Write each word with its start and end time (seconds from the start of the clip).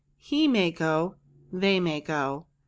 He 0.17 0.47
may 0.47 0.71
go. 0.71 1.17
They 1.53 1.79
may 1.79 2.01
go. 2.01 2.47